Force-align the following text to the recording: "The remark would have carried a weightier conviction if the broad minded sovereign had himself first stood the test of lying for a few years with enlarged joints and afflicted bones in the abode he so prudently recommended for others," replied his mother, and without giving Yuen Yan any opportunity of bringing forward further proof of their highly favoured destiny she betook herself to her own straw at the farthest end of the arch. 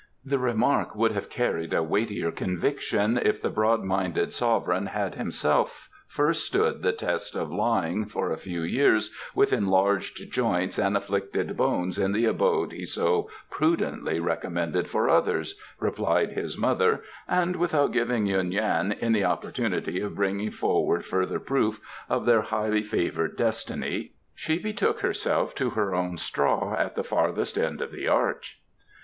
"The 0.25 0.39
remark 0.39 0.95
would 0.95 1.11
have 1.11 1.29
carried 1.29 1.75
a 1.75 1.83
weightier 1.83 2.31
conviction 2.31 3.19
if 3.19 3.39
the 3.39 3.51
broad 3.51 3.83
minded 3.83 4.33
sovereign 4.33 4.87
had 4.87 5.13
himself 5.13 5.89
first 6.07 6.43
stood 6.43 6.81
the 6.81 6.91
test 6.91 7.35
of 7.35 7.51
lying 7.51 8.07
for 8.07 8.31
a 8.31 8.37
few 8.39 8.63
years 8.63 9.11
with 9.35 9.53
enlarged 9.53 10.17
joints 10.31 10.79
and 10.79 10.97
afflicted 10.97 11.55
bones 11.55 11.99
in 11.99 12.13
the 12.13 12.25
abode 12.25 12.71
he 12.71 12.83
so 12.83 13.29
prudently 13.51 14.19
recommended 14.19 14.89
for 14.89 15.07
others," 15.07 15.53
replied 15.79 16.31
his 16.31 16.57
mother, 16.57 17.03
and 17.27 17.55
without 17.55 17.91
giving 17.91 18.25
Yuen 18.25 18.51
Yan 18.51 18.93
any 19.01 19.23
opportunity 19.23 19.99
of 19.99 20.15
bringing 20.15 20.49
forward 20.49 21.05
further 21.05 21.39
proof 21.39 21.79
of 22.09 22.25
their 22.25 22.41
highly 22.41 22.81
favoured 22.81 23.37
destiny 23.37 24.13
she 24.33 24.57
betook 24.57 25.01
herself 25.01 25.53
to 25.53 25.69
her 25.69 25.93
own 25.93 26.17
straw 26.17 26.75
at 26.75 26.95
the 26.95 27.03
farthest 27.03 27.55
end 27.55 27.81
of 27.81 27.91
the 27.91 28.07
arch. 28.07 28.59